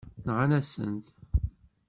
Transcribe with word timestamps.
Nɣant-asen-t. 0.27 1.05